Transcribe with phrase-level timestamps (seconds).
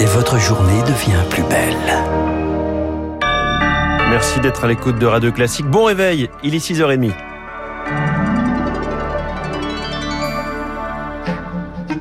[0.00, 1.76] Et votre journée devient plus belle.
[4.08, 5.66] Merci d'être à l'écoute de Radio Classique.
[5.66, 7.12] Bon réveil, il est 6h30.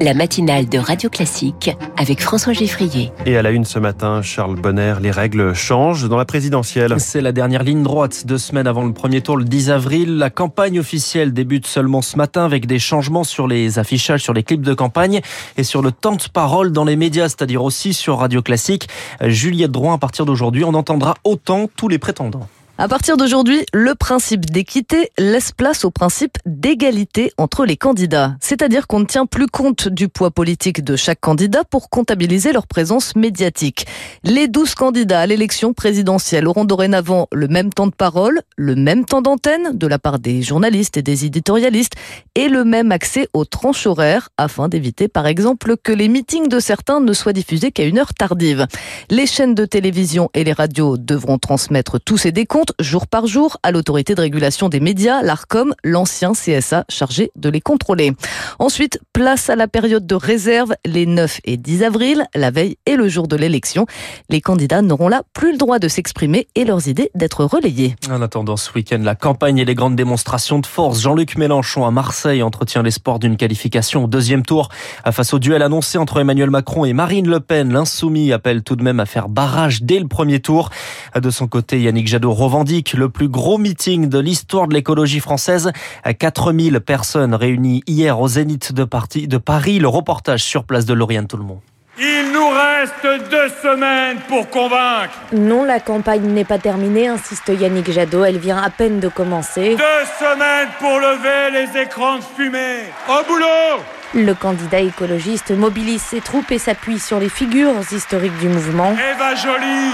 [0.00, 3.12] La matinale de Radio Classique avec François Geffrier.
[3.24, 6.94] Et à la une ce matin, Charles Bonner, les règles changent dans la présidentielle.
[6.98, 10.18] C'est la dernière ligne droite, deux semaines avant le premier tour, le 10 avril.
[10.18, 14.42] La campagne officielle débute seulement ce matin avec des changements sur les affichages, sur les
[14.42, 15.20] clips de campagne
[15.56, 18.88] et sur le temps de parole dans les médias, c'est-à-dire aussi sur Radio Classique.
[19.22, 22.48] Juliette Drouin, à partir d'aujourd'hui, on entendra autant tous les prétendants.
[22.78, 28.36] À partir d'aujourd'hui, le principe d'équité laisse place au principe d'égalité entre les candidats.
[28.38, 32.66] C'est-à-dire qu'on ne tient plus compte du poids politique de chaque candidat pour comptabiliser leur
[32.66, 33.86] présence médiatique.
[34.24, 39.06] Les 12 candidats à l'élection présidentielle auront dorénavant le même temps de parole, le même
[39.06, 41.94] temps d'antenne de la part des journalistes et des éditorialistes
[42.34, 46.60] et le même accès aux tranches horaires afin d'éviter par exemple que les meetings de
[46.60, 48.66] certains ne soient diffusés qu'à une heure tardive.
[49.08, 53.56] Les chaînes de télévision et les radios devront transmettre tous ces décomptes jour par jour
[53.62, 58.12] à l'autorité de régulation des médias, l'ARCOM, l'ancien CSA chargé de les contrôler.
[58.58, 62.96] Ensuite, place à la période de réserve les 9 et 10 avril, la veille et
[62.96, 63.86] le jour de l'élection.
[64.28, 67.96] Les candidats n'auront là plus le droit de s'exprimer et leurs idées d'être relayées.
[68.10, 71.00] En attendant ce week-end, la campagne et les grandes démonstrations de force.
[71.00, 74.68] Jean-Luc Mélenchon à Marseille entretient l'espoir d'une qualification au deuxième tour.
[75.10, 78.82] Face au duel annoncé entre Emmanuel Macron et Marine Le Pen, l'insoumis appelle tout de
[78.82, 80.70] même à faire barrage dès le premier tour.
[81.14, 85.72] De son côté, Yannick Jadot revendique le plus gros meeting de l'histoire de l'écologie française.
[86.18, 89.78] 4000 personnes réunies hier au Zénith de, Paris.
[89.78, 91.60] Le reportage sur place de Lauriane Tout-le-Monde.
[91.98, 95.14] Il nous reste deux semaines pour convaincre.
[95.32, 98.24] Non, la campagne n'est pas terminée, insiste Yannick Jadot.
[98.24, 99.76] Elle vient à peine de commencer.
[99.76, 102.84] Deux semaines pour lever les écrans de fumée.
[103.08, 103.82] Au boulot
[104.14, 108.92] le candidat écologiste mobilise ses troupes et s'appuie sur les figures historiques du mouvement.
[108.92, 109.90] Eva Joly,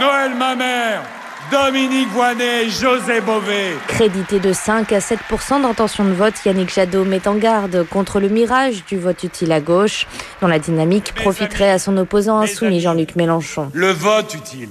[0.00, 1.02] Noël Mamère,
[1.52, 3.76] Dominique Voinet, José Bové.
[3.86, 8.30] Crédité de 5 à 7% d'intention de vote, Yannick Jadot met en garde contre le
[8.30, 10.06] mirage du vote utile à gauche,
[10.40, 13.70] dont la dynamique profiterait à son opposant insoumis Jean-Luc Mélenchon.
[13.74, 14.70] Le vote utile,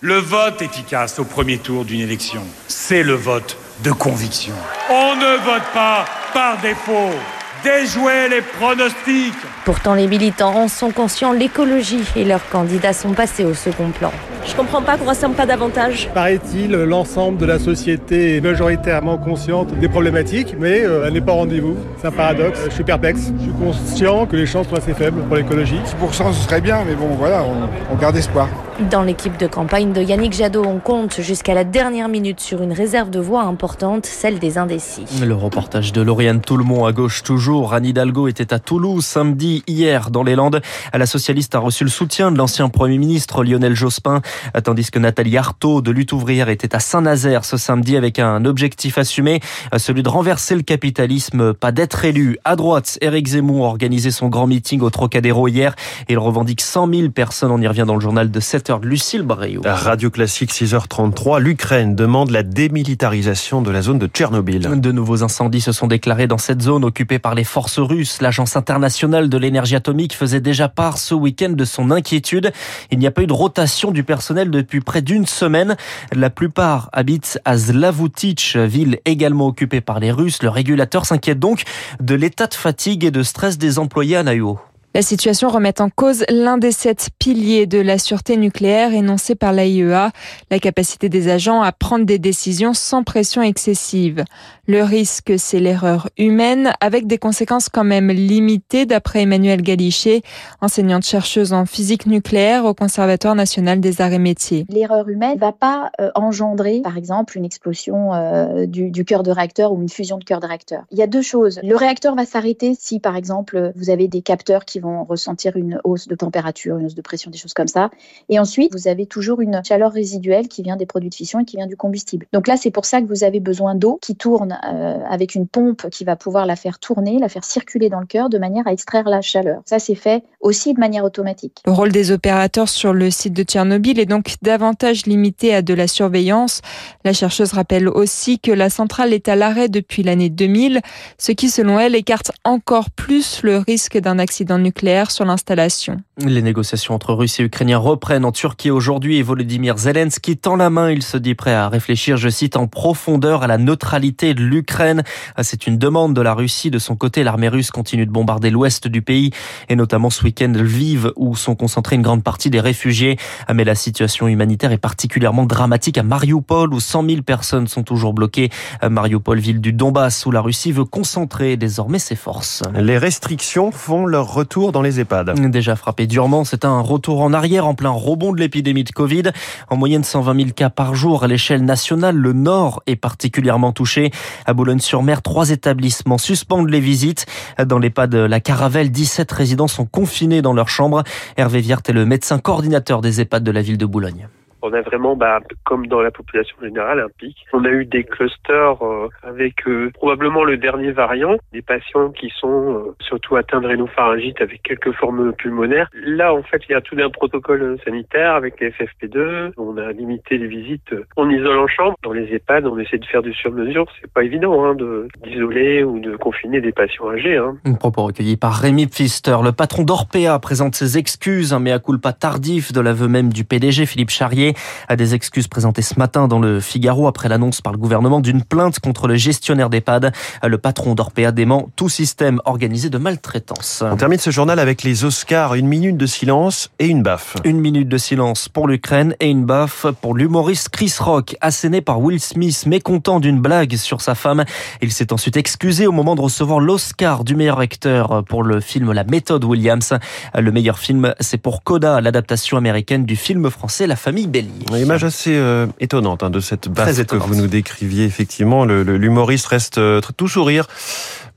[0.00, 4.54] le vote efficace au premier tour d'une élection, c'est le vote de conviction.
[4.90, 6.04] On ne vote pas
[6.34, 7.14] par défaut
[7.62, 9.34] déjouer les pronostics.
[9.64, 14.12] Pourtant, les militants en sont conscients, l'écologie et leurs candidats sont passés au second plan.
[14.48, 16.08] Je comprends pas qu'on ressemble pas davantage.
[16.14, 21.32] Paraît-il, l'ensemble de la société est majoritairement consciente des problématiques, mais euh, elle n'est pas
[21.32, 21.76] au rendez-vous.
[22.00, 22.58] C'est un paradoxe.
[22.64, 23.30] Je suis perplexe.
[23.38, 25.78] Je suis conscient que les chances sont assez faibles pour l'écologie.
[26.02, 28.48] 6% ce serait bien, mais bon, voilà, on, on garde espoir.
[28.90, 32.72] Dans l'équipe de campagne de Yannick Jadot, on compte jusqu'à la dernière minute sur une
[32.72, 35.04] réserve de voix importante, celle des indécis.
[35.20, 37.74] Le reportage de Lauriane Toulmont à gauche toujours.
[37.74, 40.62] Anne Hidalgo était à Toulouse samedi, hier, dans les Landes.
[40.94, 44.22] La socialiste a reçu le soutien de l'ancien Premier ministre Lionel Jospin,
[44.64, 48.98] tandis que Nathalie Arthaud de Lutte ouvrière était à Saint-Nazaire ce samedi avec un objectif
[48.98, 49.40] assumé,
[49.76, 52.38] celui de renverser le capitalisme, pas d'être élu.
[52.44, 55.74] À droite, Éric Zemmour a organisé son grand meeting au Trocadéro hier.
[56.08, 57.50] Il revendique 100 000 personnes.
[57.50, 59.24] On y revient dans le journal de 7 Lucille
[59.64, 61.40] Radio Classique 6h33.
[61.40, 64.68] L'Ukraine demande la démilitarisation de la zone de Tchernobyl.
[64.80, 68.20] De nouveaux incendies se sont déclarés dans cette zone occupée par les forces russes.
[68.20, 72.52] L'Agence internationale de l'énergie atomique faisait déjà part ce week-end de son inquiétude.
[72.90, 75.76] Il n'y a pas eu de rotation du personnel depuis près d'une semaine.
[76.12, 80.42] La plupart habitent à Zlavutich, ville également occupée par les Russes.
[80.42, 81.62] Le régulateur s'inquiète donc
[82.00, 84.58] de l'état de fatigue et de stress des employés à Naïo.
[84.98, 89.52] La situation remet en cause l'un des sept piliers de la sûreté nucléaire énoncé par
[89.52, 90.10] l'AIEA,
[90.50, 94.24] la capacité des agents à prendre des décisions sans pression excessive.
[94.66, 100.22] Le risque, c'est l'erreur humaine, avec des conséquences quand même limitées, d'après Emmanuel Galichet,
[100.60, 104.66] enseignante-chercheuse en physique nucléaire au Conservatoire national des arts et métiers.
[104.68, 109.22] L'erreur humaine ne va pas euh, engendrer, par exemple, une explosion euh, du, du cœur
[109.22, 110.82] de réacteur ou une fusion de cœur de réacteur.
[110.90, 111.60] Il y a deux choses.
[111.62, 115.80] Le réacteur va s'arrêter si, par exemple, vous avez des capteurs qui vont ressentir une
[115.84, 117.90] hausse de température, une hausse de pression, des choses comme ça.
[118.28, 121.44] Et ensuite, vous avez toujours une chaleur résiduelle qui vient des produits de fission et
[121.44, 122.26] qui vient du combustible.
[122.32, 125.46] Donc là, c'est pour ça que vous avez besoin d'eau qui tourne euh, avec une
[125.46, 128.66] pompe qui va pouvoir la faire tourner, la faire circuler dans le cœur de manière
[128.66, 129.62] à extraire la chaleur.
[129.64, 131.62] Ça, c'est fait aussi de manière automatique.
[131.66, 135.74] Le rôle des opérateurs sur le site de Tchernobyl est donc davantage limité à de
[135.74, 136.62] la surveillance.
[137.04, 140.80] La chercheuse rappelle aussi que la centrale est à l'arrêt depuis l'année 2000,
[141.18, 146.02] ce qui, selon elle, écarte encore plus le risque d'un accident nucléaire nucléaire sur l'installation.
[146.18, 150.68] Les négociations entre Russes et Ukrainiens reprennent en Turquie aujourd'hui et Volodymyr Zelensky tend la
[150.68, 150.90] main.
[150.90, 155.04] Il se dit prêt à réfléchir, je cite, en profondeur à la neutralité de l'Ukraine.
[155.40, 156.70] C'est une demande de la Russie.
[156.70, 159.30] De son côté, l'armée russe continue de bombarder l'ouest du pays
[159.70, 163.16] et notamment ce week-end Lviv où sont concentrés une grande partie des réfugiés.
[163.54, 168.12] Mais la situation humanitaire est particulièrement dramatique à Mariupol où 100 000 personnes sont toujours
[168.12, 168.50] bloquées.
[168.82, 172.62] Mariupol, ville du Donbass où la Russie veut concentrer désormais ses forces.
[172.74, 175.50] Les restrictions font leur retour dans les EHPAD.
[175.50, 179.22] Déjà frappé durement, c'est un retour en arrière en plein rebond de l'épidémie de Covid.
[179.70, 182.16] En moyenne 120 000 cas par jour à l'échelle nationale.
[182.16, 184.10] Le Nord est particulièrement touché.
[184.46, 187.26] À Boulogne-sur-Mer, trois établissements suspendent les visites.
[187.64, 191.04] Dans l'EHPAD La Caravelle, 17 résidents sont confinés dans leur chambre.
[191.36, 194.28] Hervé Viert est le médecin coordinateur des EHPAD de la ville de Boulogne
[194.62, 197.36] on a vraiment, bah, comme dans la population générale, un pic.
[197.52, 202.30] On a eu des clusters euh, avec euh, probablement le dernier variant, des patients qui
[202.38, 205.88] sont euh, surtout atteints de rhinopharyngite avec quelques formes pulmonaires.
[205.94, 209.52] Là, en fait, il y a tout un protocole sanitaire avec les FFP2.
[209.56, 211.96] On a limité les visites en isole en chambre.
[212.02, 213.86] Dans les EHPAD, on essaie de faire du sur-mesure.
[214.00, 214.76] C'est pas évident hein,
[215.24, 217.36] d'isoler ou de confiner des patients âgés.
[217.36, 217.56] Hein.
[217.64, 219.36] Un propos recueilli par Rémi Pfister.
[219.42, 223.86] Le patron d'Orpea présente ses excuses, un mea culpa tardif de l'aveu même du PDG
[223.86, 224.47] Philippe Charrier
[224.88, 228.42] à des excuses présentées ce matin dans le Figaro après l'annonce par le gouvernement d'une
[228.42, 230.12] plainte contre le gestionnaire d'EHPAD.
[230.44, 233.82] Le patron d'Orpea dément tout système organisé de maltraitance.
[233.84, 235.54] On termine ce journal avec les Oscars.
[235.54, 237.36] Une minute de silence et une baffe.
[237.44, 242.00] Une minute de silence pour l'Ukraine et une baffe pour l'humoriste Chris Rock, asséné par
[242.00, 244.44] Will Smith, mécontent d'une blague sur sa femme.
[244.82, 248.92] Il s'est ensuite excusé au moment de recevoir l'Oscar du meilleur acteur pour le film
[248.92, 249.94] La méthode Williams.
[250.34, 255.04] Le meilleur film, c'est pour Coda, l'adaptation américaine du film français La famille Une image
[255.04, 258.04] assez euh, étonnante hein, de cette baffe que vous nous décriviez.
[258.04, 260.66] Effectivement, l'humoriste reste euh, tout sourire.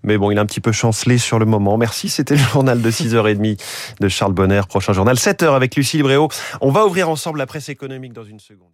[0.04, 1.78] Mais bon, il a un petit peu chancelé sur le moment.
[1.78, 3.60] Merci, c'était le journal de 6h30
[4.00, 4.62] de Charles Bonner.
[4.68, 6.30] Prochain journal, 7h avec Lucie Libréo.
[6.60, 8.72] On va ouvrir ensemble la presse économique dans une seconde.